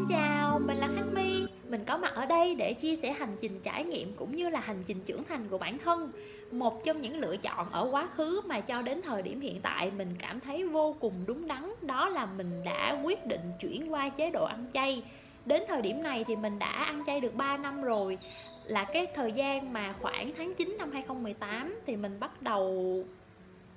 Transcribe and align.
Xin 0.00 0.08
chào, 0.08 0.58
mình 0.58 0.76
là 0.76 0.88
Khánh 0.96 1.14
My. 1.14 1.46
Mình 1.68 1.84
có 1.84 1.96
mặt 1.96 2.14
ở 2.14 2.26
đây 2.26 2.54
để 2.54 2.72
chia 2.72 2.96
sẻ 2.96 3.12
hành 3.12 3.36
trình 3.40 3.60
trải 3.62 3.84
nghiệm 3.84 4.12
cũng 4.16 4.36
như 4.36 4.48
là 4.48 4.60
hành 4.60 4.82
trình 4.86 5.00
trưởng 5.06 5.24
thành 5.24 5.48
của 5.48 5.58
bản 5.58 5.78
thân. 5.78 6.12
Một 6.50 6.84
trong 6.84 7.00
những 7.00 7.18
lựa 7.18 7.36
chọn 7.36 7.66
ở 7.72 7.88
quá 7.90 8.08
khứ 8.14 8.40
mà 8.48 8.60
cho 8.60 8.82
đến 8.82 9.02
thời 9.02 9.22
điểm 9.22 9.40
hiện 9.40 9.60
tại 9.62 9.90
mình 9.90 10.14
cảm 10.18 10.40
thấy 10.40 10.68
vô 10.68 10.96
cùng 11.00 11.14
đúng 11.26 11.46
đắn 11.46 11.70
Đó 11.82 12.08
là 12.08 12.26
mình 12.26 12.64
đã 12.64 13.00
quyết 13.04 13.26
định 13.26 13.52
chuyển 13.60 13.92
qua 13.92 14.08
chế 14.08 14.30
độ 14.30 14.44
ăn 14.44 14.66
chay. 14.72 15.02
Đến 15.46 15.62
thời 15.68 15.82
điểm 15.82 16.02
này 16.02 16.24
thì 16.24 16.36
mình 16.36 16.58
đã 16.58 16.70
ăn 16.70 17.02
chay 17.06 17.20
được 17.20 17.34
3 17.34 17.56
năm 17.56 17.82
rồi. 17.82 18.18
Là 18.64 18.84
cái 18.84 19.06
thời 19.14 19.32
gian 19.32 19.72
mà 19.72 19.94
khoảng 20.00 20.32
tháng 20.36 20.54
9 20.54 20.76
năm 20.78 20.92
2018 20.92 21.78
thì 21.86 21.96
mình 21.96 22.20
bắt 22.20 22.42
đầu 22.42 22.94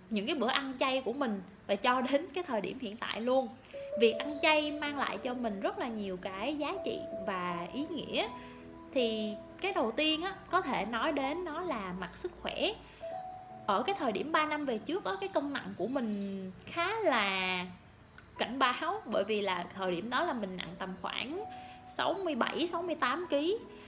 những 0.10 0.26
cái 0.26 0.36
bữa 0.36 0.50
ăn 0.50 0.74
chay 0.80 1.02
của 1.02 1.14
mình 1.14 1.42
và 1.68 1.76
cho 1.76 2.02
đến 2.02 2.26
cái 2.34 2.44
thời 2.48 2.62
điểm 2.62 2.80
hiện 2.80 2.98
tại 2.98 3.22
luôn 3.22 3.48
việc 4.00 4.14
ăn 4.20 4.38
chay 4.42 4.72
mang 4.72 4.98
lại 4.98 5.18
cho 5.18 5.34
mình 5.34 5.62
rất 5.62 5.80
là 5.80 5.88
nhiều 5.88 6.18
cái 6.22 6.56
giá 6.56 6.74
trị 6.86 7.00
và 7.28 7.68
ý 7.74 7.86
nghĩa. 7.90 8.28
Thì 8.94 9.34
cái 9.62 9.74
đầu 9.74 9.92
tiên 9.92 10.22
á, 10.22 10.36
có 10.52 10.62
thể 10.62 10.86
nói 10.86 11.12
đến 11.12 11.46
nó 11.46 11.62
là 11.62 11.94
mặt 12.00 12.18
sức 12.18 12.32
khỏe. 12.42 12.70
Ở 13.66 13.84
cái 13.84 13.96
thời 14.00 14.12
điểm 14.12 14.32
3 14.32 14.46
năm 14.46 14.66
về 14.66 14.78
trước 14.78 15.06
á, 15.06 15.12
cái 15.20 15.30
cân 15.30 15.54
nặng 15.54 15.74
của 15.78 15.88
mình 15.88 16.52
khá 16.66 17.00
là 17.00 17.66
cảnh 18.38 18.60
báo, 18.60 19.02
bởi 19.06 19.24
vì 19.24 19.42
là 19.42 19.66
thời 19.76 19.92
điểm 19.92 20.10
đó 20.10 20.24
là 20.24 20.34
mình 20.34 20.58
nặng 20.58 20.76
tầm 20.80 20.90
khoảng 21.02 21.44
67 21.88 22.68
68 22.68 23.28
kg 23.30 23.36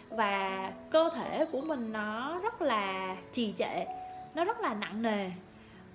và 0.10 0.72
cơ 0.92 1.10
thể 1.16 1.46
của 1.46 1.62
mình 1.62 1.92
nó 1.92 2.40
rất 2.44 2.62
là 2.62 3.16
trì 3.32 3.54
trệ, 3.58 3.86
nó 4.36 4.44
rất 4.46 4.60
là 4.60 4.74
nặng 4.74 5.02
nề. 5.02 5.32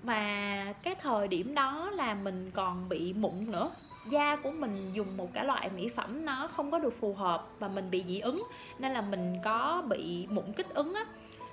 Mà 0.02 0.74
cái 0.82 0.94
thời 0.94 1.28
điểm 1.28 1.54
đó 1.54 1.90
là 1.90 2.14
mình 2.14 2.50
còn 2.54 2.88
bị 2.88 3.12
mụn 3.12 3.50
nữa 3.50 3.70
da 4.08 4.36
của 4.36 4.50
mình 4.50 4.90
dùng 4.92 5.16
một 5.16 5.34
cái 5.34 5.44
loại 5.44 5.70
mỹ 5.76 5.88
phẩm 5.88 6.24
nó 6.24 6.48
không 6.56 6.70
có 6.70 6.78
được 6.78 7.00
phù 7.00 7.14
hợp 7.14 7.46
và 7.58 7.68
mình 7.68 7.90
bị 7.90 8.04
dị 8.08 8.20
ứng 8.20 8.42
nên 8.78 8.92
là 8.92 9.00
mình 9.00 9.36
có 9.44 9.82
bị 9.88 10.26
mụn 10.30 10.52
kích 10.52 10.74
ứng 10.74 10.94
á. 10.94 11.04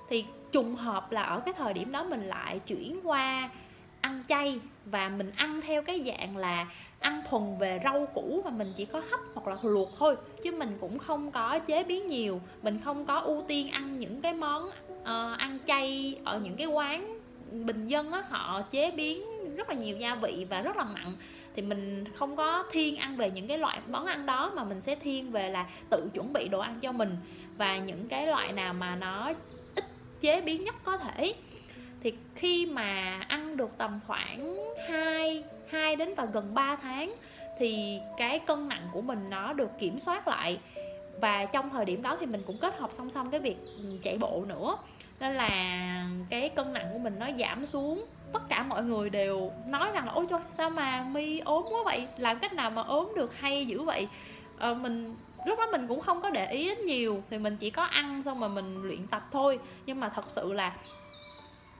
Thì 0.08 0.24
trùng 0.52 0.74
hợp 0.74 1.12
là 1.12 1.22
ở 1.22 1.40
cái 1.40 1.54
thời 1.54 1.74
điểm 1.74 1.92
đó 1.92 2.04
mình 2.04 2.28
lại 2.28 2.60
chuyển 2.66 3.00
qua 3.04 3.50
ăn 4.00 4.22
chay 4.28 4.60
và 4.84 5.08
mình 5.08 5.30
ăn 5.36 5.60
theo 5.60 5.82
cái 5.82 6.04
dạng 6.06 6.36
là 6.36 6.66
ăn 7.00 7.22
thuần 7.30 7.58
về 7.58 7.80
rau 7.84 8.06
củ 8.06 8.42
và 8.44 8.50
mình 8.50 8.72
chỉ 8.76 8.84
có 8.84 9.02
hấp 9.10 9.20
hoặc 9.34 9.46
là 9.48 9.56
luộc 9.62 9.88
thôi 9.98 10.16
chứ 10.42 10.52
mình 10.52 10.78
cũng 10.80 10.98
không 10.98 11.30
có 11.30 11.58
chế 11.58 11.84
biến 11.84 12.06
nhiều. 12.06 12.40
Mình 12.62 12.78
không 12.84 13.06
có 13.06 13.18
ưu 13.18 13.44
tiên 13.48 13.70
ăn 13.70 13.98
những 13.98 14.20
cái 14.20 14.34
món 14.34 14.66
uh, 14.66 15.38
ăn 15.38 15.58
chay 15.66 16.16
ở 16.24 16.38
những 16.38 16.56
cái 16.56 16.66
quán 16.66 17.18
bình 17.50 17.88
dân 17.88 18.12
á 18.12 18.22
họ 18.30 18.62
chế 18.62 18.90
biến 18.90 19.22
rất 19.56 19.68
là 19.68 19.74
nhiều 19.74 19.96
gia 19.96 20.14
vị 20.14 20.46
và 20.50 20.60
rất 20.60 20.76
là 20.76 20.84
mặn 20.84 21.06
thì 21.58 21.62
mình 21.62 22.04
không 22.14 22.36
có 22.36 22.64
thiên 22.70 22.96
ăn 22.96 23.16
về 23.16 23.30
những 23.30 23.46
cái 23.46 23.58
loại 23.58 23.80
món 23.88 24.06
ăn 24.06 24.26
đó, 24.26 24.52
mà 24.54 24.64
mình 24.64 24.80
sẽ 24.80 24.94
thiên 24.94 25.30
về 25.30 25.48
là 25.48 25.66
tự 25.90 26.10
chuẩn 26.14 26.32
bị 26.32 26.48
đồ 26.48 26.58
ăn 26.58 26.80
cho 26.80 26.92
mình. 26.92 27.16
Và 27.56 27.78
những 27.78 28.08
cái 28.08 28.26
loại 28.26 28.52
nào 28.52 28.74
mà 28.74 28.96
nó 28.96 29.32
ít 29.74 29.84
chế 30.20 30.40
biến 30.40 30.62
nhất 30.62 30.74
có 30.84 30.96
thể. 30.96 31.34
Thì 32.02 32.12
khi 32.34 32.66
mà 32.66 33.20
ăn 33.28 33.56
được 33.56 33.78
tầm 33.78 34.00
khoảng 34.06 34.56
2 34.88 35.44
2 35.68 35.96
đến 35.96 36.14
và 36.14 36.24
gần 36.24 36.54
3 36.54 36.76
tháng, 36.76 37.14
thì 37.58 37.98
cái 38.18 38.38
cân 38.38 38.68
nặng 38.68 38.88
của 38.92 39.00
mình 39.00 39.30
nó 39.30 39.52
được 39.52 39.70
kiểm 39.78 40.00
soát 40.00 40.28
lại. 40.28 40.58
Và 41.20 41.44
trong 41.44 41.70
thời 41.70 41.84
điểm 41.84 42.02
đó 42.02 42.16
thì 42.20 42.26
mình 42.26 42.42
cũng 42.46 42.58
kết 42.58 42.78
hợp 42.78 42.92
song 42.92 43.10
song 43.10 43.30
cái 43.30 43.40
việc 43.40 43.56
ừ, 43.82 43.98
chạy 44.02 44.18
bộ 44.18 44.44
nữa 44.48 44.76
nên 45.20 45.34
là 45.34 45.48
cái 46.30 46.48
cân 46.48 46.72
nặng 46.72 46.90
của 46.92 46.98
mình 46.98 47.18
nó 47.18 47.26
giảm 47.38 47.66
xuống. 47.66 48.04
Tất 48.32 48.48
cả 48.48 48.62
mọi 48.62 48.84
người 48.84 49.10
đều 49.10 49.52
nói 49.66 49.90
rằng 49.92 50.06
là 50.06 50.12
ôi 50.12 50.26
trời 50.30 50.40
sao 50.56 50.70
mà 50.70 51.06
mi 51.12 51.38
ốm 51.38 51.64
quá 51.70 51.80
vậy? 51.84 52.08
Làm 52.16 52.38
cách 52.38 52.52
nào 52.52 52.70
mà 52.70 52.82
ốm 52.82 53.12
được 53.16 53.34
hay 53.34 53.66
dữ 53.66 53.82
vậy? 53.82 54.08
À, 54.58 54.74
mình 54.74 55.16
lúc 55.44 55.58
đó 55.58 55.66
mình 55.72 55.86
cũng 55.86 56.00
không 56.00 56.22
có 56.22 56.30
để 56.30 56.50
ý 56.50 56.66
đến 56.66 56.84
nhiều 56.84 57.22
thì 57.30 57.38
mình 57.38 57.56
chỉ 57.56 57.70
có 57.70 57.82
ăn 57.82 58.22
xong 58.22 58.40
mà 58.40 58.48
mình 58.48 58.82
luyện 58.82 59.06
tập 59.06 59.28
thôi. 59.32 59.58
Nhưng 59.86 60.00
mà 60.00 60.08
thật 60.08 60.30
sự 60.30 60.52
là 60.52 60.72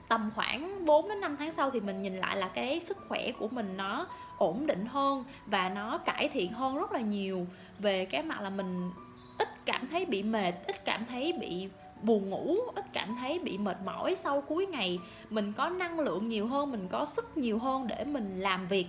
tầm 0.07 0.31
khoảng 0.35 0.85
4 0.85 1.09
đến 1.09 1.21
5 1.21 1.37
tháng 1.37 1.51
sau 1.51 1.71
thì 1.71 1.79
mình 1.79 2.01
nhìn 2.01 2.15
lại 2.15 2.37
là 2.37 2.47
cái 2.47 2.79
sức 2.79 2.97
khỏe 3.07 3.31
của 3.31 3.47
mình 3.47 3.77
nó 3.77 4.07
ổn 4.37 4.67
định 4.67 4.85
hơn 4.85 5.23
và 5.45 5.69
nó 5.69 5.97
cải 5.97 6.29
thiện 6.29 6.51
hơn 6.51 6.77
rất 6.77 6.91
là 6.91 6.99
nhiều. 6.99 7.47
Về 7.79 8.05
cái 8.05 8.23
mặt 8.23 8.41
là 8.41 8.49
mình 8.49 8.91
ít 9.37 9.65
cảm 9.65 9.87
thấy 9.87 10.05
bị 10.05 10.23
mệt 10.23 10.53
ít 10.67 10.85
cảm 10.85 11.05
thấy 11.05 11.33
bị 11.33 11.67
buồn 12.03 12.29
ngủ 12.29 12.55
ít 12.75 12.85
cảm 12.93 13.15
thấy 13.15 13.39
bị 13.39 13.57
mệt 13.57 13.77
mỏi 13.85 14.15
sau 14.15 14.41
cuối 14.41 14.65
ngày. 14.65 14.99
Mình 15.29 15.53
có 15.57 15.69
năng 15.69 15.99
lượng 15.99 16.29
nhiều 16.29 16.47
hơn 16.47 16.71
mình 16.71 16.87
có 16.91 17.05
sức 17.05 17.37
nhiều 17.37 17.59
hơn 17.59 17.87
để 17.87 18.03
mình 18.03 18.41
làm 18.41 18.67
việc 18.67 18.85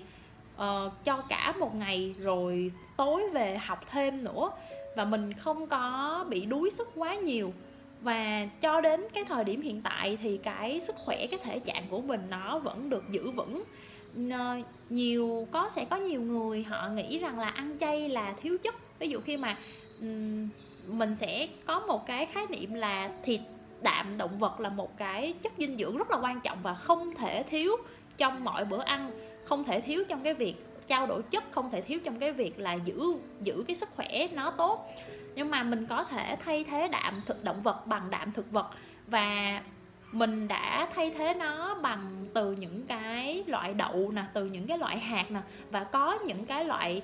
uh, 0.55 0.93
cho 1.05 1.23
cả 1.29 1.55
một 1.61 1.75
ngày 1.75 2.15
rồi 2.19 2.73
tối 2.97 3.23
về 3.33 3.59
học 3.59 3.85
thêm 3.91 4.25
nữa. 4.25 4.51
Và 4.97 5.05
mình 5.05 5.33
không 5.33 5.67
có 5.67 6.25
bị 6.29 6.47
đuối 6.47 6.71
sức 6.71 6.89
quá 6.95 7.15
nhiều. 7.15 7.53
Và 8.01 8.49
cho 8.61 8.81
đến 8.81 9.07
cái 9.15 9.25
thời 9.25 9.45
điểm 9.45 9.63
hiện 9.63 9.83
tại 9.83 10.19
thì 10.23 10.37
cái 10.37 10.81
sức 10.81 10.97
khỏe 10.97 11.27
cái 11.27 11.41
thể 11.43 11.59
trạng 11.59 11.85
của 11.91 12.01
mình 12.01 12.21
nó 12.31 12.59
vẫn 12.59 12.91
được 12.91 13.05
giữ 13.11 13.31
vững. 13.31 13.65
Nhiều 14.91 15.49
có 15.51 15.69
sẽ 15.69 15.85
có 15.85 15.97
nhiều 15.97 16.21
người 16.21 16.63
họ 16.63 16.89
nghĩ 16.89 17.19
rằng 17.19 17.39
là 17.39 17.49
ăn 17.49 17.77
chay 17.81 18.09
là 18.09 18.35
thiếu 18.43 18.59
chất. 18.63 18.75
Ví 18.99 19.09
dụ 19.09 19.21
khi 19.21 19.37
mà 19.37 19.59
um, 20.01 20.49
mình 20.87 21.15
sẽ 21.15 21.49
có 21.67 21.81
một 21.81 22.07
cái 22.07 22.27
khái 22.27 22.45
niệm 22.51 22.75
là 22.75 23.11
thịt 23.23 23.41
đạm 23.83 24.19
động 24.19 24.39
vật 24.39 24.61
là 24.61 24.69
một 24.69 24.97
cái 24.97 25.35
chất 25.43 25.53
dinh 25.59 25.77
dưỡng 25.77 25.97
rất 25.97 26.11
là 26.11 26.19
quan 26.23 26.41
trọng 26.41 26.59
và 26.63 26.75
không 26.75 27.15
thể 27.15 27.43
thiếu 27.43 27.77
trong 28.17 28.45
mọi 28.45 28.65
bữa 28.65 28.83
ăn, 28.83 29.11
không 29.45 29.65
thể 29.65 29.81
thiếu 29.81 30.05
trong 30.09 30.23
cái 30.23 30.35
việc 30.35 30.55
trao 30.87 31.07
đổi 31.07 31.23
chất, 31.23 31.45
không 31.51 31.71
thể 31.71 31.81
thiếu 31.81 31.99
trong 32.05 32.19
cái 32.19 32.33
việc 32.33 32.59
là 32.59 32.75
giữ 32.75 33.15
giữ 33.41 33.65
cái 33.69 33.75
sức 33.75 33.89
khỏe 33.97 34.29
nó 34.33 34.51
tốt. 34.51 34.91
Nhưng 35.35 35.51
mà 35.51 35.63
mình 35.63 35.87
có 35.87 36.05
thể 36.05 36.37
thay 36.45 36.65
thế 36.65 36.89
đạm 36.89 37.23
thực, 37.27 37.45
động 37.45 37.63
vật 37.63 37.87
bằng 37.87 38.11
đạm 38.11 38.33
thực 38.33 38.51
vật 38.51 38.71
và 39.07 39.63
mình 40.13 40.49
đã 40.49 40.89
thay 40.95 41.11
thế 41.11 41.35
nó 41.35 41.75
bằng 41.75 42.27
từ 42.35 42.53
những 42.53 42.87
cái 42.87 43.45
loại 43.47 43.75
đậu 43.75 44.11
nè, 44.11 44.25
từ 44.33 44.45
những 44.45 44.67
cái 44.67 44.79
loại 44.79 44.99
hạt 44.99 45.31
nè 45.31 45.41
và 45.71 45.85
có 45.85 46.19
những 46.27 46.47
cái 46.47 46.65
loại 46.65 47.03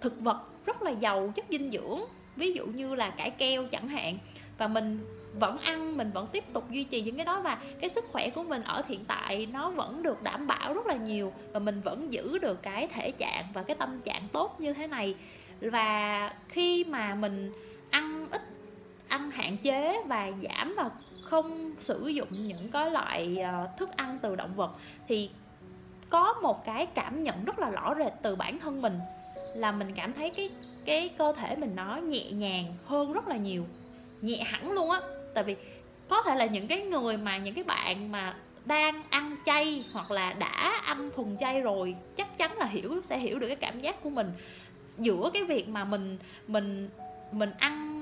thực 0.00 0.20
vật 0.20 0.40
rất 0.66 0.82
là 0.82 0.90
giàu 0.90 1.32
chất 1.34 1.44
dinh 1.48 1.70
dưỡng 1.70 2.00
ví 2.38 2.52
dụ 2.52 2.66
như 2.66 2.94
là 2.94 3.10
cải 3.10 3.30
keo 3.30 3.64
chẳng 3.64 3.88
hạn, 3.88 4.18
và 4.58 4.66
mình 4.66 4.98
vẫn 5.34 5.58
ăn, 5.58 5.96
mình 5.96 6.10
vẫn 6.10 6.26
tiếp 6.32 6.44
tục 6.52 6.70
duy 6.70 6.84
trì 6.84 7.00
những 7.02 7.16
cái 7.16 7.24
đó, 7.24 7.40
và 7.40 7.58
cái 7.80 7.90
sức 7.90 8.04
khỏe 8.12 8.30
của 8.30 8.42
mình 8.42 8.62
ở 8.62 8.82
hiện 8.88 9.04
tại 9.08 9.46
nó 9.52 9.70
vẫn 9.70 10.02
được 10.02 10.22
đảm 10.22 10.46
bảo 10.46 10.74
rất 10.74 10.86
là 10.86 10.96
nhiều, 10.96 11.32
và 11.52 11.60
mình 11.60 11.80
vẫn 11.80 12.12
giữ 12.12 12.38
được 12.38 12.62
cái 12.62 12.88
thể 12.88 13.10
trạng 13.10 13.44
và 13.54 13.62
cái 13.62 13.76
tâm 13.76 14.00
trạng 14.00 14.22
tốt 14.32 14.60
như 14.60 14.72
thế 14.72 14.86
này. 14.86 15.14
Và 15.60 16.32
khi 16.48 16.84
mà 16.84 17.14
mình 17.14 17.52
ăn 17.90 18.28
ít, 18.30 18.42
ăn 19.08 19.30
hạn 19.30 19.56
chế 19.56 20.02
và 20.06 20.30
giảm 20.42 20.74
và 20.76 20.90
không 21.22 21.74
sử 21.80 22.08
dụng 22.08 22.48
những 22.48 22.70
cái 22.70 22.90
loại 22.90 23.38
ờ, 23.38 23.68
thức 23.78 23.96
ăn 23.96 24.18
từ 24.22 24.36
động 24.36 24.54
vật, 24.54 24.70
thì 25.08 25.30
có 26.10 26.34
một 26.42 26.64
cái 26.64 26.86
cảm 26.86 27.22
nhận 27.22 27.44
rất 27.44 27.58
là 27.58 27.70
rõ 27.70 27.94
rệt 27.98 28.12
từ 28.22 28.36
bản 28.36 28.58
thân 28.58 28.82
mình, 28.82 28.94
là 29.54 29.72
mình 29.72 29.92
cảm 29.96 30.12
thấy 30.12 30.30
cái 30.30 30.50
cái 30.88 31.10
cơ 31.18 31.32
thể 31.32 31.56
mình 31.56 31.76
nó 31.76 31.96
nhẹ 31.96 32.32
nhàng 32.32 32.74
hơn 32.84 33.12
rất 33.12 33.28
là 33.28 33.36
nhiều. 33.36 33.64
Nhẹ 34.20 34.42
hẳn 34.42 34.72
luôn 34.72 34.90
á. 34.90 35.00
Tại 35.34 35.44
vì 35.44 35.56
có 36.08 36.22
thể 36.22 36.34
là 36.34 36.46
những 36.46 36.66
cái 36.66 36.80
người 36.80 37.16
mà, 37.16 37.38
những 37.38 37.54
cái 37.54 37.64
bạn 37.64 38.12
mà 38.12 38.36
đang 38.64 39.02
ăn 39.10 39.36
chay 39.46 39.84
hoặc 39.92 40.10
là 40.10 40.32
đã 40.32 40.82
ăn 40.84 41.10
thuần 41.16 41.36
chay 41.40 41.60
rồi, 41.60 41.94
chắc 42.16 42.38
chắn 42.38 42.58
là 42.58 42.66
hiểu, 42.66 43.00
sẽ 43.02 43.18
hiểu 43.18 43.38
được 43.38 43.46
cái 43.46 43.56
cảm 43.56 43.80
giác 43.80 44.02
của 44.02 44.10
mình. 44.10 44.32
Giữa 44.84 45.30
cái 45.34 45.44
việc 45.44 45.68
mà 45.68 45.84
mình 45.84 46.18
mình 46.46 46.88
mình 47.32 47.50
ăn 47.58 47.98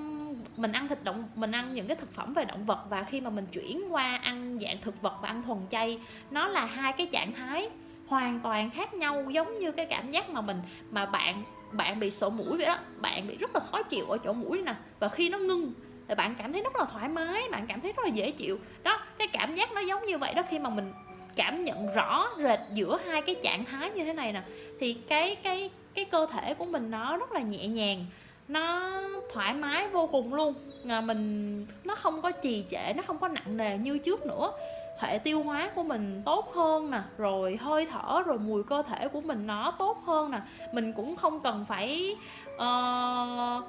mình 0.57 0.73
ăn 0.73 0.89
thịt 0.89 1.05
động, 1.05 1.25
mình 1.35 1.53
ăn 1.53 1.75
những 1.75 1.87
cái 1.87 1.97
thực 1.97 2.13
phẩm 2.15 2.35
về 2.35 2.45
động 2.45 2.65
vật 2.65 2.85
và 2.89 3.05
khi 3.05 3.21
mà 3.21 3.31
mình 3.31 3.47
chuyển 3.47 3.83
qua 3.91 4.17
ăn 4.17 4.59
dạng 4.63 4.81
thực 4.81 5.03
vật 5.03 5.15
và 5.23 5.29
ăn 5.29 5.43
thuần 5.43 5.59
chay, 5.71 6.01
nó 6.31 6.49
là 6.49 6.65
hai 6.65 6.93
cái 6.93 7.07
trạng 7.13 7.33
thái 7.33 7.71
hoàn 8.07 8.41
toàn 8.41 8.71
khác 8.71 8.95
nhau, 8.95 9.31
giống 9.31 9.59
như 9.59 9.73
cái 9.73 9.87
cảm 9.87 10.11
giác 10.11 10.31
mà 10.31 10.41
mình, 10.41 10.59
mà 10.91 11.07
bạn 11.07 11.45
bạn 11.77 12.01
bị 12.01 12.11
sổ 12.11 12.31
mũi 12.31 12.57
vậy 12.57 12.67
đó, 12.67 12.79
bạn 13.01 13.27
bị 13.27 13.37
rất 13.37 13.55
là 13.55 13.61
khó 13.61 13.83
chịu 13.83 14.07
ở 14.07 14.19
chỗ 14.25 14.33
mũi 14.33 14.63
nè. 14.63 14.75
Và 14.99 15.09
khi 15.09 15.29
nó 15.29 15.39
ngưng 15.39 15.73
thì 16.09 16.15
bạn 16.15 16.35
cảm 16.39 16.53
thấy 16.53 16.63
rất 16.63 16.77
là 16.77 16.85
thoải 16.85 17.09
mái, 17.09 17.43
bạn 17.51 17.67
cảm 17.69 17.81
thấy 17.81 17.93
rất 17.93 18.03
là 18.03 18.11
dễ 18.11 18.31
chịu. 18.31 18.59
Đó, 18.83 19.01
cái 19.19 19.29
cảm 19.29 19.55
giác 19.55 19.73
nó 19.73 19.81
giống 19.81 20.05
như 20.05 20.19
vậy 20.19 20.35
đó, 20.35 20.43
khi 20.51 20.59
mà 20.59 20.71
mình 20.71 20.93
cảm 21.37 21.65
nhận 21.65 21.95
rõ 21.95 22.29
rệt 22.39 22.61
giữa 22.75 22.99
hai 23.07 23.23
cái 23.23 23.35
trạng 23.43 23.65
thái 23.65 23.91
như 23.91 24.05
thế 24.05 24.13
này 24.13 24.33
nè, 24.33 24.43
thì 24.81 24.95
cái 24.95 25.37
cái 25.37 25.71
cái 25.95 26.05
cơ 26.05 26.27
thể 26.33 26.55
của 26.55 26.65
mình 26.65 26.91
nó 26.91 27.17
rất 27.17 27.33
là 27.33 27.41
nhẹ 27.41 27.67
nhàng, 27.67 28.07
nó 28.49 28.93
thoải 29.33 29.55
mái 29.55 29.89
vô 29.89 30.07
cùng 30.07 30.35
luôn. 30.35 30.55
Mà 30.85 31.01
mình, 31.01 31.67
nó 31.85 31.95
không 31.95 32.23
có 32.23 32.31
trì 32.31 32.65
trệ, 32.71 32.93
nó 32.97 33.03
không 33.07 33.19
có 33.19 33.29
nặng 33.29 33.57
nề 33.57 33.79
như 33.79 33.99
trước 33.99 34.27
nữa 34.27 34.53
hệ 34.99 35.19
tiêu 35.19 35.43
hóa 35.43 35.71
của 35.75 35.83
mình 35.83 36.23
tốt 36.25 36.53
hơn 36.55 36.91
nè 36.91 37.01
rồi 37.19 37.59
hơi 37.61 37.87
thở 37.87 38.23
rồi 38.27 38.39
mùi 38.39 38.63
cơ 38.63 38.83
thể 38.83 39.09
của 39.09 39.21
mình 39.21 39.47
nó 39.47 39.71
tốt 39.71 39.99
hơn 40.07 40.31
nè. 40.31 40.41
Mình 40.73 40.93
cũng 40.93 41.17
không 41.17 41.41
cần 41.41 41.65
phải 41.69 42.17
uh, 42.55 43.65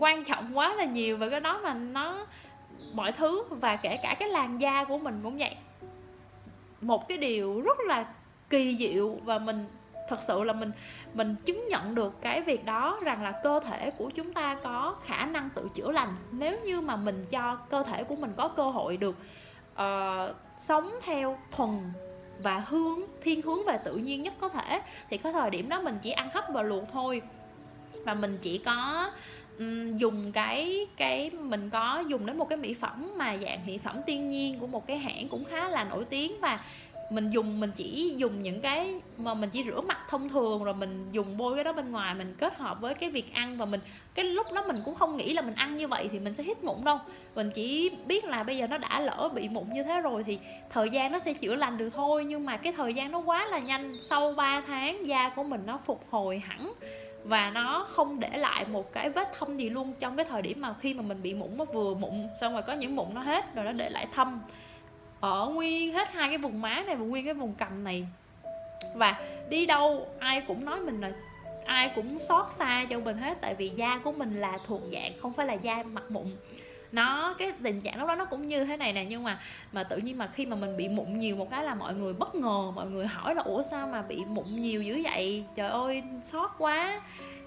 quan 0.00 0.24
trọng 0.24 0.58
quá 0.58 0.74
là 0.74 0.84
nhiều 0.84 1.16
về 1.16 1.30
cái 1.30 1.40
đó 1.40 1.60
mà 1.62 1.74
nó 1.74 2.26
mọi 2.92 3.12
thứ 3.12 3.44
và 3.50 3.76
kể 3.76 3.96
cả 4.02 4.16
cái 4.18 4.28
làn 4.28 4.60
da 4.60 4.84
của 4.84 4.98
mình 4.98 5.20
cũng 5.22 5.38
vậy. 5.38 5.56
Một 6.80 7.08
cái 7.08 7.18
điều 7.18 7.60
rất 7.60 7.80
là 7.80 8.06
kỳ 8.50 8.76
diệu 8.78 9.16
và 9.24 9.38
mình 9.38 9.66
thật 10.08 10.22
sự 10.22 10.44
là 10.44 10.52
mình 10.52 10.70
mình 11.14 11.34
chứng 11.44 11.68
nhận 11.68 11.94
được 11.94 12.22
cái 12.22 12.40
việc 12.42 12.64
đó 12.64 12.98
rằng 13.02 13.22
là 13.22 13.32
cơ 13.42 13.60
thể 13.60 13.90
của 13.98 14.10
chúng 14.10 14.32
ta 14.32 14.56
có 14.62 14.96
khả 15.04 15.26
năng 15.26 15.48
tự 15.54 15.68
chữa 15.74 15.92
lành. 15.92 16.16
Nếu 16.30 16.60
như 16.64 16.80
mà 16.80 16.96
mình 16.96 17.26
cho 17.30 17.56
cơ 17.56 17.82
thể 17.82 18.04
của 18.04 18.16
mình 18.16 18.32
có 18.36 18.48
cơ 18.48 18.62
hội 18.62 18.96
được 18.96 19.16
uh, 19.74 20.36
sống 20.58 20.94
theo 21.02 21.38
thuần 21.52 21.80
và 22.42 22.64
hướng 22.68 23.00
thiên 23.22 23.42
hướng 23.42 23.64
về 23.66 23.78
tự 23.84 23.96
nhiên 23.96 24.22
nhất 24.22 24.34
có 24.40 24.48
thể. 24.48 24.80
Thì 25.10 25.16
cái 25.16 25.32
thời 25.32 25.50
điểm 25.50 25.68
đó 25.68 25.80
mình 25.80 25.98
chỉ 26.02 26.10
ăn 26.10 26.30
hấp 26.34 26.44
và 26.48 26.62
luộc 26.62 26.84
thôi. 26.92 27.22
Và 28.04 28.14
mình 28.14 28.38
chỉ 28.42 28.58
có 28.58 29.10
um, 29.58 29.96
dùng 29.96 30.32
cái 30.32 30.86
cái 30.96 31.30
mình 31.30 31.70
có 31.70 32.04
dùng 32.06 32.26
đến 32.26 32.38
một 32.38 32.48
cái 32.48 32.56
mỹ 32.56 32.74
phẩm 32.74 33.12
mà 33.16 33.36
dạng 33.36 33.66
mỹ 33.66 33.78
phẩm 33.78 34.00
thiên 34.06 34.28
nhiên 34.28 34.58
của 34.58 34.66
một 34.66 34.86
cái 34.86 34.98
hãng 34.98 35.28
cũng 35.28 35.44
khá 35.44 35.68
là 35.68 35.84
nổi 35.84 36.04
tiếng. 36.04 36.40
Và 36.40 36.60
mình 37.10 37.30
dùng, 37.30 37.60
mình 37.60 37.70
chỉ 37.76 38.14
dùng 38.16 38.42
những 38.42 38.60
cái 38.60 39.00
mà 39.18 39.34
mình 39.34 39.50
chỉ 39.50 39.64
rửa 39.64 39.80
mặt 39.80 39.98
thông 40.08 40.28
thường, 40.28 40.64
rồi 40.64 40.74
mình 40.74 41.08
dùng 41.12 41.36
bôi 41.36 41.54
cái 41.54 41.64
đó 41.64 41.72
bên 41.72 41.90
ngoài, 41.90 42.14
mình 42.14 42.34
kết 42.38 42.58
hợp 42.58 42.80
với 42.80 42.94
cái 42.94 43.10
việc 43.10 43.34
ăn 43.34 43.56
và 43.56 43.64
mình, 43.64 43.80
cái 44.14 44.24
lúc 44.24 44.46
đó 44.54 44.62
mình 44.66 44.76
cũng 44.84 44.94
không 44.94 45.16
nghĩ 45.16 45.32
là 45.32 45.42
mình 45.42 45.54
ăn 45.54 45.76
như 45.76 45.88
vậy 45.88 46.08
thì 46.12 46.18
mình 46.18 46.34
sẽ 46.34 46.42
hít 46.42 46.64
mụn 46.64 46.84
đâu. 46.84 46.98
Mình 47.34 47.50
chỉ 47.54 47.90
biết 48.06 48.24
là 48.24 48.42
bây 48.42 48.56
giờ 48.56 48.66
nó 48.66 48.78
đã 48.78 49.00
lỡ 49.00 49.30
bị 49.34 49.48
mụn 49.48 49.64
như 49.74 49.82
thế 49.82 50.00
rồi 50.00 50.24
thì 50.24 50.38
thời 50.70 50.90
gian 50.90 51.12
nó 51.12 51.18
sẽ 51.18 51.34
chữa 51.34 51.56
lành 51.56 51.78
được 51.78 51.88
thôi, 51.94 52.24
nhưng 52.24 52.46
mà 52.46 52.56
cái 52.56 52.72
thời 52.72 52.94
gian 52.94 53.12
nó 53.12 53.18
quá 53.18 53.46
là 53.46 53.58
nhanh. 53.58 53.96
Sau 54.00 54.32
3 54.32 54.62
tháng, 54.66 55.06
da 55.06 55.28
của 55.28 55.44
mình 55.44 55.62
nó 55.66 55.78
phục 55.78 56.04
hồi 56.10 56.38
hẳn 56.38 56.72
và 57.24 57.50
nó 57.50 57.86
không 57.90 58.20
để 58.20 58.30
lại 58.38 58.64
một 58.72 58.92
cái 58.92 59.10
vết 59.10 59.28
thâm 59.38 59.56
gì 59.56 59.70
luôn. 59.70 59.92
Trong 59.98 60.16
cái 60.16 60.26
thời 60.26 60.42
điểm 60.42 60.60
mà 60.60 60.74
khi 60.80 60.94
mà 60.94 61.02
mình 61.02 61.22
bị 61.22 61.34
mụn, 61.34 61.56
nó 61.56 61.64
vừa 61.64 61.94
mụn 61.94 62.12
xong 62.40 62.52
rồi 62.52 62.62
có 62.62 62.72
những 62.72 62.96
mụn 62.96 63.06
nó 63.14 63.20
hết, 63.20 63.54
rồi 63.54 63.64
nó 63.64 63.72
để 63.72 63.90
lại 63.90 64.06
thâm 64.14 64.40
ở 65.24 65.48
nguyên 65.48 65.92
hết 65.92 66.12
hai 66.12 66.28
cái 66.28 66.38
vùng 66.38 66.60
má 66.60 66.82
này 66.86 66.96
và 66.96 67.04
nguyên 67.04 67.24
cái 67.24 67.34
vùng 67.34 67.54
cằm 67.54 67.84
này. 67.84 68.06
Và 68.94 69.20
đi 69.48 69.66
đâu, 69.66 70.06
ai 70.18 70.40
cũng 70.40 70.64
nói 70.64 70.80
mình 70.80 71.00
là, 71.00 71.12
ai 71.64 71.92
cũng 71.94 72.18
xót 72.18 72.46
xa 72.52 72.86
cho 72.90 73.00
mình 73.00 73.16
hết, 73.16 73.38
tại 73.40 73.54
vì 73.54 73.68
da 73.68 73.98
của 74.04 74.12
mình 74.12 74.40
là 74.40 74.58
thuộc 74.66 74.80
dạng 74.92 75.12
không 75.18 75.32
phải 75.32 75.46
là 75.46 75.52
da 75.52 75.82
mặt 75.82 76.02
mụn. 76.08 76.26
Nó, 76.92 77.34
cái 77.38 77.52
tình 77.62 77.80
trạng 77.80 77.98
lúc 77.98 78.08
đó 78.08 78.14
nó 78.14 78.24
cũng 78.24 78.46
như 78.46 78.64
thế 78.64 78.76
này 78.76 78.92
nè, 78.92 79.04
nhưng 79.04 79.22
mà 79.22 79.40
mà 79.72 79.84
tự 79.84 79.96
nhiên 79.96 80.18
mà 80.18 80.26
khi 80.26 80.46
mà 80.46 80.56
mình 80.56 80.76
bị 80.76 80.88
mụn 80.88 81.18
nhiều 81.18 81.36
một 81.36 81.50
cái 81.50 81.64
là 81.64 81.74
mọi 81.74 81.94
người 81.94 82.12
bất 82.12 82.34
ngờ, 82.34 82.70
mọi 82.74 82.86
người 82.86 83.06
hỏi 83.06 83.34
là, 83.34 83.42
ủa, 83.42 83.62
sao 83.62 83.88
mà 83.88 84.02
bị 84.02 84.24
mụn 84.28 84.44
nhiều 84.48 84.82
dữ 84.82 85.02
vậy? 85.04 85.44
Trời 85.54 85.70
ơi, 85.70 86.02
xót 86.24 86.50
quá. 86.58 87.00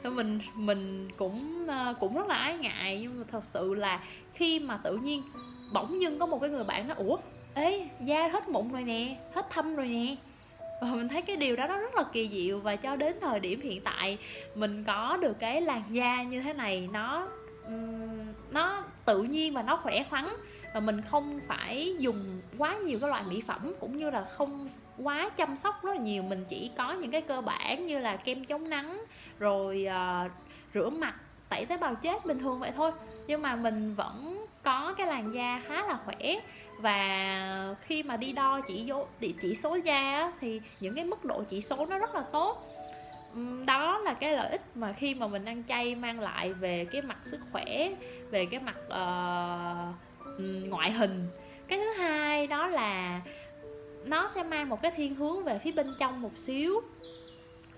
Thì 0.04 0.10
mình 0.10 0.40
mình 0.56 1.10
cũng 1.18 1.66
ờ, 1.68 1.94
cũng 2.00 2.16
rất 2.16 2.28
là 2.28 2.36
ái 2.36 2.58
ngại, 2.58 3.00
nhưng 3.02 3.20
mà 3.20 3.26
thật 3.32 3.44
sự 3.44 3.74
là 3.74 4.00
khi 4.34 4.60
mà 4.60 4.78
tự 4.78 4.96
nhiên 4.96 5.24
bỗng 5.74 6.02
dưng 6.02 6.20
có 6.20 6.26
một 6.26 6.40
cái 6.42 6.50
người 6.50 6.64
bạn 6.64 6.88
nó 6.88 6.94
ủa 6.98 7.18
ê 7.57 7.86
da 8.00 8.27
hết 8.27 8.50
mụn 8.50 8.71
rồi 8.71 8.83
nè 8.83 9.15
hết 9.33 9.50
thâm 9.50 9.75
rồi 9.75 9.88
nè. 9.88 10.15
Và 10.81 10.88
mình 10.88 11.07
thấy 11.07 11.21
cái 11.21 11.36
điều 11.36 11.56
đó 11.56 11.68
nó 11.68 11.77
rất 11.77 11.95
là 11.95 12.04
kỳ 12.13 12.27
diệu 12.27 12.59
và 12.59 12.75
cho 12.75 12.95
đến 12.95 13.15
thời 13.21 13.39
điểm 13.39 13.62
hiện 13.62 13.81
tại 13.81 14.18
mình 14.56 14.83
có 14.83 15.18
được 15.21 15.39
cái 15.39 15.62
làn 15.62 15.83
da 15.89 16.24
như 16.24 16.42
thế 16.42 16.54
này 16.54 16.89
nó 16.92 17.27
nó 18.51 18.83
tự 19.06 19.24
nhiên 19.24 19.54
và 19.54 19.62
nó 19.62 19.77
khỏe 19.77 20.04
khoắn. 20.09 20.27
Và 20.74 20.80
mình 20.80 21.01
không 21.01 21.39
phải 21.48 21.95
dùng 22.00 22.42
quá 22.57 22.75
nhiều 22.75 23.00
cái 23.01 23.09
loại 23.09 23.24
mỹ 23.30 23.42
phẩm 23.42 23.74
cũng 23.80 23.98
như 23.98 24.09
là 24.09 24.24
không 24.24 24.69
quá 24.98 25.30
chăm 25.30 25.56
sóc 25.56 25.83
rất 25.83 25.92
là 25.92 26.01
nhiều. 26.01 26.24
Mình 26.24 26.45
chỉ 26.50 26.71
có 26.77 26.94
những 26.94 27.12
cái 27.12 27.21
cơ 27.21 27.42
bản 27.42 27.86
như 27.86 28.00
là 28.00 28.15
kem 28.15 28.45
chống 28.45 28.69
nắng 28.69 29.01
rồi 29.39 29.88
uh, 30.25 30.31
rửa 30.74 30.89
mặt 30.89 31.15
tẩy 31.50 31.65
tế 31.65 31.77
bào 31.77 31.95
chết 31.95 32.25
bình 32.25 32.39
thường 32.39 32.59
vậy 32.59 32.71
thôi. 32.75 32.92
Nhưng 33.27 33.42
mà 33.42 33.56
mình 33.56 33.95
vẫn 33.95 34.45
có 34.63 34.94
cái 34.98 35.07
làn 35.07 35.33
da 35.33 35.62
khá 35.68 35.88
là 35.88 36.00
khỏe 36.06 36.39
và 36.78 37.76
khi 37.82 38.04
mà 38.04 38.18
đi 38.18 38.32
đo 38.32 38.62
chỉ 38.68 38.86
số 38.90 39.08
chỉ 39.42 39.56
số 39.56 39.76
da 39.76 40.32
thì 40.42 40.62
những 40.80 40.96
cái 40.96 41.04
mức 41.04 41.26
độ 41.26 41.44
chỉ 41.44 41.62
số 41.62 41.86
nó 41.86 42.00
rất 42.00 42.16
là 42.16 42.22
tốt. 42.22 42.64
Đó 43.66 43.98
là 43.98 44.14
cái 44.14 44.32
lợi 44.32 44.50
ích 44.50 44.62
mà 44.76 44.94
khi 44.94 45.16
mà 45.16 45.28
mình 45.28 45.46
ăn 45.46 45.64
chay 45.68 45.96
mang 45.96 46.20
lại 46.20 46.54
về 46.54 46.86
cái 46.92 47.02
mặt 47.02 47.18
sức 47.24 47.40
khỏe 47.52 47.90
về 48.32 48.46
cái 48.46 48.60
mặt 48.60 48.78
uh, 48.88 50.40
ngoại 50.70 50.92
hình. 50.92 51.28
Cái 51.68 51.80
thứ 51.80 51.94
hai 51.94 52.48
đó 52.48 52.68
là 52.68 53.22
nó 54.06 54.28
sẽ 54.28 54.44
mang 54.44 54.70
một 54.70 54.82
cái 54.82 54.92
thiên 54.92 55.16
hướng 55.16 55.44
về 55.44 55.60
phía 55.64 55.72
bên 55.72 55.96
trong 56.00 56.22
một 56.22 56.38
xíu. 56.38 56.82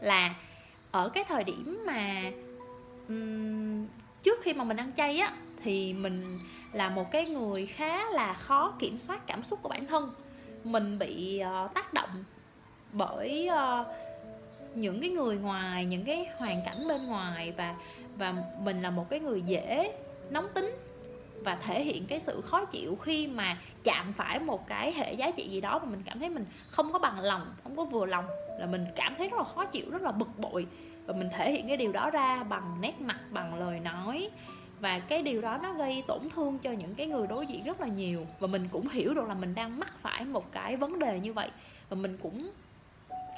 Là 0.01 0.36
ở 0.92 1.10
cái 1.10 1.24
thời 1.24 1.44
điểm 1.44 1.84
mà 1.86 2.31
um, 3.07 3.88
trước 4.24 4.42
khi 4.42 4.54
mà 4.54 4.63
mình 4.63 4.78
ăn 4.78 4.92
chay 4.98 5.19
á 5.19 5.34
thì 5.63 5.94
mình 5.94 6.39
là 6.73 6.89
một 6.89 7.11
cái 7.11 7.25
người 7.25 7.65
khá 7.65 8.09
là 8.09 8.33
khó 8.33 8.73
kiểm 8.79 9.00
soát 9.00 9.27
cảm 9.27 9.44
xúc 9.44 9.59
của 9.61 9.69
bản 9.69 9.88
thân. 9.88 10.11
Mình 10.63 11.00
bị 11.00 11.41
uh, 11.65 11.73
tác 11.73 11.94
động 11.94 12.23
bởi 12.91 13.50
uh, 13.51 13.88
những 14.75 15.01
cái 15.01 15.09
người 15.09 15.38
ngoài 15.38 15.85
những 15.85 16.06
cái 16.06 16.25
hoàn 16.38 16.57
cảnh 16.65 16.88
bên 16.88 17.06
ngoài 17.06 17.53
và 17.57 17.75
và 18.17 18.35
mình 18.59 18.81
là 18.81 18.89
một 18.89 19.09
cái 19.09 19.19
người 19.19 19.41
dễ 19.41 19.94
nóng 20.29 20.47
tính 20.53 20.75
và 21.44 21.56
thể 21.56 21.83
hiện 21.83 22.05
cái 22.07 22.19
sự 22.19 22.41
khó 22.41 22.65
chịu 22.65 22.95
khi 22.95 23.27
mà 23.27 23.57
chạm 23.83 24.13
phải 24.13 24.39
một 24.39 24.67
cái 24.67 24.91
hệ 24.91 25.13
giá 25.13 25.31
trị 25.31 25.47
gì 25.50 25.62
đó 25.62 25.79
mà 25.79 25.85
mình 25.85 26.01
cảm 26.05 26.19
thấy 26.19 26.29
mình 26.29 26.45
không 26.67 26.94
có 26.94 27.00
bằng 27.00 27.19
lòng 27.19 27.41
không 27.63 27.75
có 27.75 27.83
vừa 27.83 28.05
lòng 28.05 28.25
là 28.59 28.65
mình 28.65 28.85
cảm 28.95 29.15
thấy 29.17 29.29
rất 29.29 29.38
là 29.38 29.44
khó 29.44 29.65
chịu 29.65 29.85
rất 29.91 30.01
là 30.01 30.12
bực 30.12 30.39
bội. 30.39 30.67
Và 31.05 31.13
mình 31.13 31.29
thể 31.38 31.51
hiện 31.51 31.67
cái 31.67 31.77
điều 31.77 31.91
đó 31.91 32.09
ra 32.09 32.44
bằng 32.44 32.77
nét 32.81 33.01
mặt 33.01 33.19
bằng 33.29 33.59
lời 33.59 33.79
nói 33.79 34.29
và 34.79 34.99
cái 34.99 35.23
điều 35.23 35.41
đó 35.41 35.59
nó 35.63 35.73
gây 35.73 36.03
tổn 36.07 36.29
thương 36.29 36.59
cho 36.59 36.71
những 36.71 36.95
cái 36.95 37.07
người 37.07 37.27
đối 37.27 37.47
diện 37.47 37.63
rất 37.63 37.81
là 37.81 37.87
nhiều. 37.87 38.27
Và 38.39 38.47
mình 38.47 38.67
cũng 38.71 38.89
hiểu 38.89 39.13
được 39.13 39.27
là 39.27 39.33
mình 39.33 39.55
đang 39.55 39.79
mắc 39.79 39.93
phải 40.01 40.25
một 40.25 40.51
cái 40.51 40.75
vấn 40.75 40.99
đề 40.99 41.19
như 41.19 41.33
vậy. 41.33 41.49
Và 41.89 41.95
mình 41.95 42.17
cũng 42.21 42.49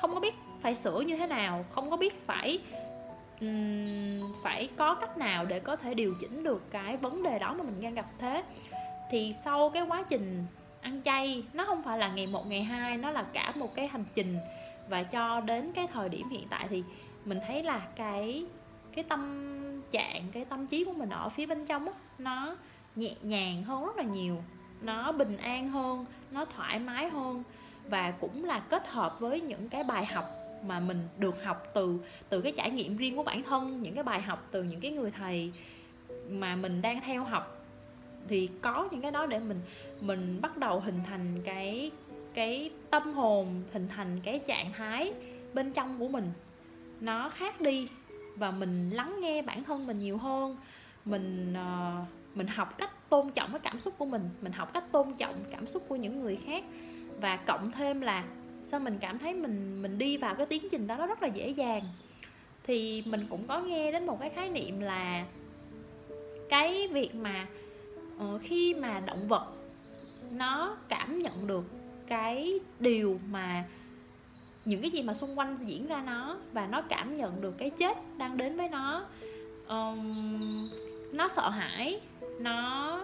không 0.01 0.13
có 0.13 0.19
biết 0.19 0.35
phải 0.61 0.75
sửa 0.75 0.99
như 0.99 1.17
thế 1.17 1.27
nào 1.27 1.65
không 1.71 1.89
có 1.89 1.97
biết 1.97 2.25
phải 2.25 2.59
um, 3.41 4.33
phải 4.43 4.69
có 4.77 4.95
cách 4.95 5.17
nào 5.17 5.45
để 5.45 5.59
có 5.59 5.75
thể 5.75 5.93
điều 5.93 6.15
chỉnh 6.19 6.43
được 6.43 6.71
cái 6.71 6.97
vấn 6.97 7.23
đề 7.23 7.39
đó 7.39 7.53
mà 7.53 7.63
mình 7.63 7.81
đang 7.81 7.93
gặp 7.93 8.05
thế. 8.19 8.43
Thì 9.11 9.35
sau 9.43 9.69
cái 9.69 9.83
quá 9.83 10.03
trình 10.09 10.45
ăn 10.81 11.01
chay 11.05 11.43
nó 11.53 11.65
không 11.65 11.83
phải 11.83 11.99
là 11.99 12.09
ngày 12.09 12.27
một 12.27 12.47
ngày 12.47 12.63
hai 12.63 12.97
nó 12.97 13.11
là 13.11 13.25
cả 13.33 13.53
một 13.55 13.75
cái 13.75 13.87
hành 13.87 14.05
trình. 14.13 14.37
Và 14.89 15.03
cho 15.03 15.39
đến 15.39 15.71
cái 15.73 15.87
thời 15.93 16.09
điểm 16.09 16.29
hiện 16.29 16.47
tại 16.49 16.67
thì 16.69 16.83
mình 17.25 17.39
thấy 17.47 17.63
là 17.63 17.81
cái 17.95 18.45
cái 18.93 19.03
tâm 19.03 19.47
trạng 19.91 20.27
cái 20.31 20.45
tâm 20.45 20.67
trí 20.67 20.85
của 20.85 20.93
mình 20.93 21.09
ở 21.09 21.29
phía 21.29 21.45
bên 21.45 21.65
trong 21.65 21.85
á, 21.85 21.93
nó 22.17 22.55
nhẹ 22.95 23.15
nhàng 23.21 23.63
hơn 23.63 23.85
rất 23.85 23.97
là 23.97 24.03
nhiều, 24.03 24.43
nó 24.81 25.11
bình 25.11 25.37
an 25.37 25.69
hơn, 25.69 26.05
nó 26.31 26.45
thoải 26.45 26.79
mái 26.79 27.09
hơn 27.09 27.43
và 27.89 28.11
cũng 28.11 28.45
là 28.45 28.59
kết 28.59 28.87
hợp 28.87 29.19
với 29.19 29.41
những 29.41 29.69
cái 29.69 29.83
bài 29.83 30.05
học 30.05 30.25
mà 30.65 30.79
mình 30.79 31.07
được 31.17 31.43
học 31.43 31.67
từ 31.73 31.99
từ 32.29 32.41
cái 32.41 32.51
trải 32.57 32.71
nghiệm 32.71 32.97
riêng 32.97 33.15
của 33.15 33.23
bản 33.23 33.43
thân, 33.43 33.81
những 33.81 33.95
cái 33.95 34.03
bài 34.03 34.21
học 34.21 34.47
từ 34.51 34.63
những 34.63 34.79
cái 34.79 34.91
người 34.91 35.11
thầy 35.11 35.51
mà 36.29 36.55
mình 36.55 36.81
đang 36.81 37.01
theo 37.01 37.23
học. 37.23 37.65
Thì 38.27 38.49
có 38.61 38.87
những 38.91 39.01
cái 39.01 39.11
đó 39.11 39.25
để 39.25 39.39
mình 39.39 39.59
mình 40.01 40.41
bắt 40.41 40.57
đầu 40.57 40.79
hình 40.79 40.99
thành 41.07 41.41
cái 41.45 41.91
cái 42.33 42.71
tâm 42.89 43.13
hồn, 43.13 43.63
hình 43.73 43.87
thành 43.87 44.19
cái 44.23 44.39
trạng 44.47 44.73
thái 44.73 45.13
bên 45.53 45.73
trong 45.73 45.99
của 45.99 46.07
mình. 46.07 46.31
Nó 46.99 47.29
khác 47.29 47.61
đi 47.61 47.87
và 48.35 48.51
mình 48.51 48.89
lắng 48.89 49.17
nghe 49.21 49.41
bản 49.41 49.63
thân 49.63 49.87
mình 49.87 49.99
nhiều 49.99 50.17
hơn. 50.17 50.57
Mình 51.05 51.53
uh, 51.53 52.07
mình 52.37 52.47
học 52.47 52.77
cách 52.77 53.09
tôn 53.09 53.31
trọng 53.31 53.51
cái 53.51 53.59
cảm 53.59 53.79
xúc 53.79 53.93
của 53.97 54.05
mình 54.05 54.29
mình 54.41 54.51
học 54.51 54.73
cách 54.73 54.91
tôn 54.91 55.13
trọng 55.13 55.35
cảm 55.51 55.67
xúc 55.67 55.83
của 55.87 55.95
những 55.95 56.21
người 56.21 56.39
khác. 56.45 56.63
Và 57.21 57.37
cộng 57.37 57.71
thêm 57.71 58.01
là 58.01 58.23
sao 58.65 58.79
mình 58.79 58.97
cảm 59.01 59.19
thấy 59.19 59.33
mình 59.33 59.81
mình 59.81 59.97
đi 59.97 60.17
vào 60.17 60.35
cái 60.35 60.45
tiến 60.45 60.67
trình 60.71 60.87
đó 60.87 60.97
nó 60.97 61.07
rất 61.07 61.21
là 61.21 61.27
dễ 61.27 61.49
dàng. 61.49 61.83
Thì 62.63 63.03
mình 63.05 63.27
cũng 63.29 63.47
có 63.47 63.61
nghe 63.61 63.91
đến 63.91 64.05
một 64.05 64.19
cái 64.19 64.29
khái 64.29 64.49
niệm 64.49 64.79
là 64.79 65.25
cái 66.49 66.87
việc 66.87 67.15
mà 67.15 67.47
uh, 68.17 68.41
khi 68.41 68.73
mà 68.73 68.99
động 68.99 69.27
vật 69.27 69.47
nó 70.31 70.77
cảm 70.89 71.19
nhận 71.19 71.47
được 71.47 71.63
cái 72.07 72.59
điều 72.79 73.19
mà 73.29 73.65
những 74.65 74.81
cái 74.81 74.91
gì 74.91 75.01
mà 75.01 75.13
xung 75.13 75.39
quanh 75.39 75.57
diễn 75.65 75.87
ra 75.87 76.03
nó 76.05 76.37
và 76.53 76.67
nó 76.67 76.81
cảm 76.81 77.13
nhận 77.13 77.41
được 77.41 77.57
cái 77.57 77.69
chết 77.69 77.97
đang 78.17 78.37
đến 78.37 78.57
với 78.57 78.69
nó. 78.69 79.05
Um, 79.67 80.69
nó 81.11 81.27
sợ 81.27 81.49
hãi 81.49 82.01
nó 82.39 82.99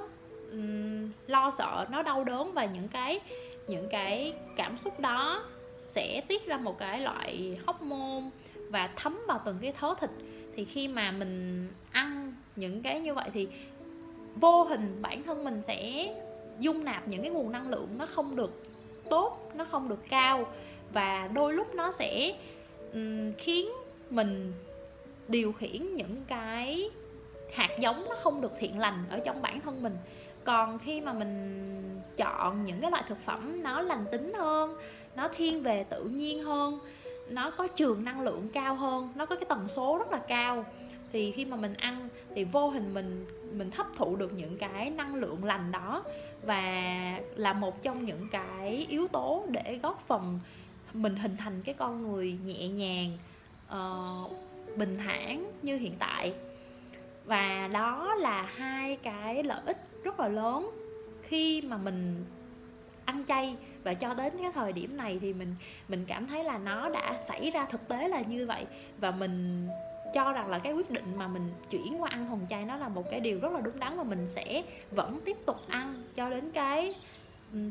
um, 0.52 1.12
lo 1.28 1.52
sợ 1.52 1.86
nó 1.92 2.02
đau 2.02 2.24
đớn 2.24 2.54
và 2.54 2.66
những 2.66 2.88
cái 2.88 3.20
những 3.68 3.88
cái 3.90 4.34
cảm 4.56 4.78
xúc 4.78 5.00
đó 5.00 5.44
sẽ 5.88 6.22
tiết 6.28 6.48
ra 6.48 6.58
một 6.58 6.78
cái 6.78 7.02
loại 7.02 7.58
hormone 7.66 8.24
và 8.70 8.90
thấm 8.96 9.20
vào 9.28 9.42
từng 9.46 9.58
cái 9.62 9.74
thớ 9.80 9.94
thịt. 10.00 10.10
Thì 10.56 10.66
khi 10.66 10.88
mà 10.88 11.12
mình 11.12 11.68
ăn 11.92 12.34
những 12.56 12.82
cái 12.82 13.00
như 13.00 13.14
vậy 13.14 13.30
thì 13.34 13.48
vô 14.36 14.64
hình 14.64 15.02
bản 15.02 15.24
thân 15.24 15.44
mình 15.44 15.62
sẽ 15.68 16.10
dung 16.60 16.86
nạp 16.86 17.08
những 17.08 17.22
cái 17.22 17.32
nguồn 17.32 17.52
năng 17.52 17.70
lượng 17.70 17.98
nó 17.98 18.06
không 18.06 18.36
được 18.36 18.64
tốt 19.10 19.52
nó 19.56 19.66
không 19.66 19.90
được 19.90 20.00
cao 20.10 20.48
và 20.94 21.30
đôi 21.34 21.54
lúc 21.54 21.76
nó 21.76 21.92
sẽ 21.92 22.36
um, 22.94 23.34
khiến 23.38 23.70
mình 24.10 24.54
điều 25.28 25.52
khiển 25.52 25.94
những 25.94 26.24
cái 26.28 26.90
hạt 27.54 27.80
giống 27.80 28.06
nó 28.10 28.16
không 28.16 28.42
được 28.42 28.52
thiện 28.60 28.80
lành 28.80 29.04
ở 29.10 29.20
trong 29.20 29.42
bản 29.42 29.62
thân 29.62 29.84
mình. 29.84 29.98
Còn 30.44 30.80
khi 30.80 31.02
mà 31.02 31.14
mình 31.14 32.02
chọn 32.18 32.64
những 32.64 32.82
cái 32.82 32.92
loại 32.92 33.04
thực 33.08 33.18
phẩm 33.26 33.64
nó 33.64 33.82
lành 33.82 34.06
tính 34.12 34.34
hơn 34.34 34.78
nó 35.16 35.28
thiên 35.28 35.64
về 35.64 35.84
tự 35.84 36.04
nhiên 36.04 36.44
hơn 36.44 36.80
nó 37.30 37.52
có 37.52 37.68
trường 37.68 38.04
năng 38.04 38.22
lượng 38.22 38.50
cao 38.54 38.76
hơn 38.76 39.10
nó 39.16 39.26
có 39.26 39.36
cái 39.36 39.46
tần 39.50 39.68
số 39.68 39.98
rất 39.98 40.12
là 40.12 40.20
cao 40.28 40.66
thì 41.12 41.32
khi 41.32 41.46
mà 41.46 41.58
mình 41.58 41.74
ăn 41.74 42.10
thì 42.36 42.44
vô 42.44 42.70
hình 42.70 42.94
mình 42.94 43.26
mình 43.54 43.72
hấp 43.72 43.88
thụ 43.96 44.16
được 44.16 44.34
những 44.34 44.58
cái 44.58 44.90
năng 44.90 45.16
lượng 45.16 45.44
lành 45.44 45.72
đó 45.72 46.04
và 46.46 46.64
là 47.36 47.54
một 47.54 47.82
trong 47.82 48.06
những 48.06 48.28
cái 48.32 48.86
yếu 48.90 49.08
tố 49.08 49.46
để 49.50 49.80
góp 49.84 50.08
phần 50.08 50.40
mình 50.94 51.16
hình 51.16 51.38
thành 51.38 51.62
cái 51.66 51.76
con 51.76 52.12
người 52.12 52.38
nhẹ 52.46 52.68
nhàng 52.68 53.18
uh, 53.68 54.32
bình 54.78 54.98
thản 54.98 55.52
như 55.62 55.78
hiện 55.78 55.96
tại. 56.00 56.34
Và 57.26 57.70
đó 57.74 58.16
là 58.16 58.42
hai 58.56 58.98
cái 58.98 59.44
lợi 59.44 59.62
ích 59.66 59.78
rất 60.04 60.20
là 60.20 60.28
lớn 60.28 60.70
khi 61.24 61.62
mà 61.62 61.78
mình 61.78 62.26
ăn 63.06 63.24
chay. 63.28 63.56
Và 63.84 63.94
cho 63.94 64.14
đến 64.14 64.34
cái 64.42 64.52
thời 64.52 64.74
điểm 64.74 64.98
này 64.98 65.20
thì 65.22 65.34
mình 65.34 65.56
mình 65.88 66.06
cảm 66.08 66.28
thấy 66.28 66.44
là 66.44 66.58
nó 66.58 66.90
đã 66.90 67.18
xảy 67.28 67.52
ra 67.52 67.66
thực 67.66 67.88
tế 67.88 68.08
là 68.08 68.22
như 68.22 68.46
vậy. 68.46 68.66
Và 68.98 69.12
mình 69.12 69.68
cho 70.14 70.34
rằng 70.34 70.50
là 70.50 70.60
cái 70.60 70.74
quyết 70.74 70.92
định 70.92 71.18
mà 71.18 71.28
mình 71.28 71.52
chuyển 71.70 72.02
qua 72.02 72.10
ăn 72.10 72.28
thuần 72.28 72.48
chay 72.50 72.66
nó 72.66 72.78
là 72.78 72.90
một 72.90 73.12
cái 73.12 73.20
điều 73.20 73.40
rất 73.40 73.52
là 73.52 73.62
đúng 73.62 73.80
đắn 73.80 73.98
và 73.98 74.04
mình 74.04 74.28
sẽ 74.28 74.64
vẫn 74.92 75.20
tiếp 75.26 75.38
tục 75.46 75.58
ăn 75.68 76.04
cho 76.16 76.30
đến 76.30 76.52
cái 76.52 76.96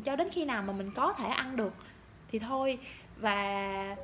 cho 0.04 0.16
đến 0.16 0.28
khi 0.32 0.44
nào 0.44 0.62
mà 0.62 0.72
mình 0.72 0.90
có 0.94 1.12
thể 1.12 1.28
ăn 1.28 1.56
được. 1.56 1.72
Thì 2.30 2.38
thôi 2.38 2.78
và 3.20 3.96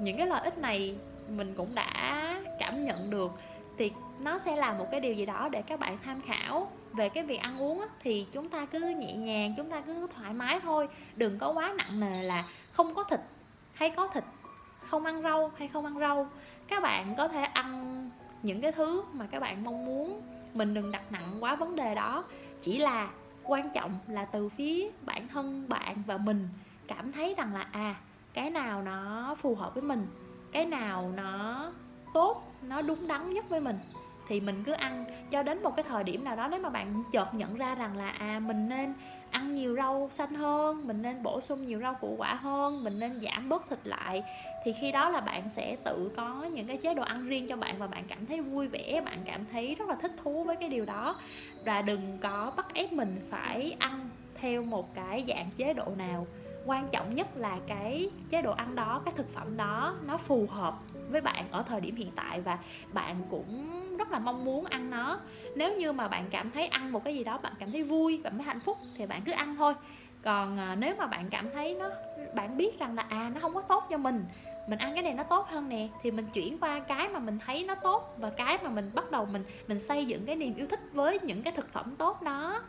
những 0.00 0.16
cái 0.16 0.26
lợi 0.26 0.40
ích 0.44 0.58
này 0.58 0.96
mình 1.36 1.54
cũng 1.56 1.68
đã 1.74 2.34
cảm 2.60 2.84
nhận 2.84 3.10
được. 3.10 3.32
Thì 3.78 3.92
nó 4.20 4.38
sẽ 4.38 4.56
là 4.56 4.72
một 4.72 4.86
cái 4.90 5.00
điều 5.00 5.14
gì 5.14 5.26
đó 5.26 5.48
để 5.52 5.62
các 5.62 5.80
bạn 5.80 5.98
tham 6.04 6.20
khảo 6.22 6.70
về 6.92 7.08
cái 7.08 7.24
việc 7.24 7.36
ăn 7.36 7.58
uống 7.58 7.80
á, 7.80 7.86
thì 8.02 8.26
chúng 8.32 8.48
ta 8.48 8.66
cứ 8.66 8.94
nhẹ 8.98 9.12
nhàng 9.12 9.54
chúng 9.56 9.70
ta 9.70 9.80
cứ 9.80 10.06
thoải 10.14 10.32
mái 10.32 10.60
thôi. 10.60 10.88
Đừng 11.16 11.38
có 11.38 11.52
quá 11.52 11.72
nặng 11.78 12.00
nề 12.00 12.22
là 12.22 12.44
không 12.72 12.94
có 12.94 13.04
thịt 13.04 13.20
hay 13.74 13.90
có 13.90 14.08
thịt 14.08 14.24
không 14.80 15.04
ăn 15.04 15.22
rau 15.22 15.50
hay 15.56 15.68
không 15.68 15.84
ăn 15.84 15.98
rau. 15.98 16.28
Các 16.68 16.82
bạn 16.82 17.14
có 17.16 17.28
thể 17.28 17.42
ăn 17.42 18.10
những 18.42 18.60
cái 18.60 18.72
thứ 18.72 19.04
mà 19.12 19.26
các 19.30 19.40
bạn 19.40 19.64
mong 19.64 19.86
muốn. 19.86 20.22
Mình 20.54 20.74
đừng 20.74 20.92
đặt 20.92 21.12
nặng 21.12 21.36
quá 21.40 21.54
vấn 21.54 21.76
đề 21.76 21.94
đó. 21.94 22.24
Chỉ 22.62 22.78
là 22.78 23.10
quan 23.42 23.70
trọng 23.70 23.98
là 24.08 24.24
từ 24.24 24.48
phía 24.48 24.90
bản 25.02 25.28
thân 25.28 25.68
bạn 25.68 25.96
và 26.06 26.16
mình 26.16 26.48
cảm 26.86 27.12
thấy 27.12 27.34
rằng 27.38 27.54
là 27.54 27.68
à 27.72 27.94
cái 28.34 28.50
nào 28.50 28.82
nó 28.82 29.34
phù 29.38 29.54
hợp 29.54 29.74
với 29.74 29.82
mình, 29.82 30.06
cái 30.52 30.64
nào 30.64 31.12
nó 31.16 31.72
tốt, 32.14 32.42
nó 32.68 32.82
đúng 32.82 33.08
đắn 33.08 33.32
nhất 33.32 33.48
với 33.48 33.60
mình, 33.60 33.76
thì 34.28 34.40
mình 34.40 34.62
cứ 34.66 34.72
ăn. 34.72 35.04
Cho 35.30 35.42
đến 35.42 35.62
một 35.62 35.76
cái 35.76 35.84
thời 35.88 36.04
điểm 36.04 36.24
nào 36.24 36.36
đó, 36.36 36.48
nếu 36.48 36.60
mà 36.60 36.68
bạn 36.70 37.02
chợt 37.12 37.34
nhận 37.34 37.56
ra 37.56 37.74
rằng 37.74 37.96
là 37.96 38.08
à 38.08 38.40
mình 38.46 38.68
nên 38.68 38.94
ăn 39.30 39.54
nhiều 39.54 39.76
rau 39.76 40.08
xanh 40.10 40.34
hơn, 40.34 40.86
mình 40.86 41.02
nên 41.02 41.22
bổ 41.22 41.40
sung 41.40 41.64
nhiều 41.64 41.80
rau 41.80 41.94
củ 41.94 42.14
quả 42.18 42.34
hơn, 42.34 42.84
mình 42.84 42.98
nên 42.98 43.20
giảm 43.20 43.48
bớt 43.48 43.68
thịt 43.70 43.78
lại, 43.84 44.22
thì 44.64 44.72
khi 44.80 44.92
đó 44.92 45.10
là 45.10 45.20
bạn 45.20 45.50
sẽ 45.56 45.76
tự 45.84 46.10
có 46.16 46.44
những 46.52 46.66
cái 46.66 46.76
chế 46.76 46.94
độ 46.94 47.02
ăn 47.02 47.28
riêng 47.28 47.48
cho 47.48 47.56
bạn 47.56 47.74
và 47.78 47.86
bạn 47.86 48.04
cảm 48.08 48.26
thấy 48.26 48.40
vui 48.40 48.68
vẻ, 48.68 49.02
bạn 49.04 49.18
cảm 49.24 49.44
thấy 49.52 49.74
rất 49.74 49.88
là 49.88 49.94
thích 49.94 50.12
thú 50.22 50.44
với 50.44 50.56
cái 50.56 50.68
điều 50.68 50.84
đó. 50.84 51.16
Và 51.64 51.82
đừng 51.82 52.18
có 52.20 52.52
bắt 52.56 52.66
ép 52.74 52.92
mình 52.92 53.20
phải 53.30 53.76
ăn 53.78 54.08
theo 54.34 54.62
một 54.62 54.94
cái 54.94 55.24
dạng 55.28 55.50
chế 55.56 55.74
độ 55.74 55.86
nào 55.98 56.26
quan 56.66 56.88
trọng 56.88 57.14
nhất 57.14 57.26
là 57.36 57.58
cái 57.66 58.10
chế 58.30 58.42
độ 58.42 58.52
ăn 58.52 58.74
đó, 58.74 59.02
cái 59.04 59.14
thực 59.16 59.34
phẩm 59.34 59.56
đó 59.56 59.94
nó 60.06 60.16
phù 60.16 60.46
hợp 60.50 60.74
với 61.10 61.20
bạn 61.20 61.44
ở 61.50 61.62
thời 61.62 61.80
điểm 61.80 61.96
hiện 61.96 62.10
tại 62.16 62.40
và 62.40 62.58
bạn 62.92 63.16
cũng 63.30 63.68
rất 63.98 64.10
là 64.10 64.18
mong 64.18 64.44
muốn 64.44 64.64
ăn 64.64 64.90
nó. 64.90 65.18
Nếu 65.56 65.76
như 65.76 65.92
mà 65.92 66.08
bạn 66.08 66.24
cảm 66.30 66.50
thấy 66.50 66.66
ăn 66.66 66.92
một 66.92 67.04
cái 67.04 67.14
gì 67.14 67.24
đó 67.24 67.38
bạn 67.42 67.52
cảm 67.58 67.72
thấy 67.72 67.82
vui 67.82 68.20
bạn 68.24 68.36
thấy 68.36 68.46
hạnh 68.46 68.60
phúc 68.60 68.78
thì 68.96 69.06
bạn 69.06 69.22
cứ 69.22 69.32
ăn 69.32 69.56
thôi. 69.56 69.74
Còn 70.22 70.58
à, 70.58 70.76
nếu 70.78 70.94
mà 70.98 71.06
bạn 71.06 71.28
cảm 71.30 71.50
thấy 71.50 71.74
nó, 71.74 71.90
bạn 72.34 72.56
biết 72.56 72.78
rằng 72.78 72.94
là 72.94 73.06
à 73.08 73.30
nó 73.34 73.40
không 73.40 73.54
có 73.54 73.60
tốt 73.60 73.84
cho 73.90 73.96
mình 73.96 74.24
mình 74.68 74.78
ăn 74.78 74.94
cái 74.94 75.02
này 75.02 75.14
nó 75.14 75.22
tốt 75.22 75.46
hơn 75.48 75.68
nè, 75.68 75.88
thì 76.02 76.10
mình 76.10 76.26
chuyển 76.32 76.58
qua 76.58 76.78
cái 76.78 77.08
mà 77.08 77.18
mình 77.18 77.38
thấy 77.46 77.64
nó 77.64 77.74
tốt 77.74 78.14
và 78.18 78.30
cái 78.30 78.58
mà 78.62 78.70
mình 78.70 78.90
bắt 78.94 79.10
đầu 79.10 79.26
mình 79.26 79.44
mình 79.68 79.78
xây 79.78 80.06
dựng 80.06 80.26
cái 80.26 80.36
niềm 80.36 80.54
yêu 80.56 80.66
thích 80.66 80.80
với 80.92 81.18
những 81.22 81.42
cái 81.42 81.52
thực 81.52 81.72
phẩm 81.72 81.96
tốt 81.96 82.22
đó 82.22 82.62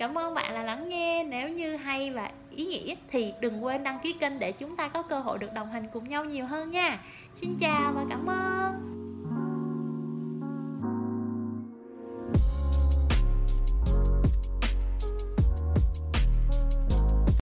cảm 0.00 0.18
ơn 0.18 0.34
bạn 0.34 0.54
là 0.54 0.62
lắng 0.62 0.88
nghe. 0.88 1.24
Nếu 1.24 1.48
như 1.48 1.76
hay 1.76 2.10
và 2.10 2.30
ý 2.50 2.66
nghĩa 2.66 2.94
thì 3.10 3.32
đừng 3.40 3.64
quên 3.64 3.84
đăng 3.84 3.98
ký 4.02 4.12
kênh 4.12 4.38
để 4.38 4.52
chúng 4.52 4.76
ta 4.76 4.88
có 4.88 5.02
cơ 5.02 5.18
hội 5.18 5.38
được 5.38 5.52
đồng 5.54 5.70
hành 5.70 5.88
cùng 5.92 6.08
nhau 6.08 6.24
nhiều 6.24 6.46
hơn 6.46 6.70
nha. 6.70 7.00
Xin 7.34 7.56
chào 7.60 7.92
và 7.92 8.04
cảm 8.10 8.26
ơn. 8.26 8.89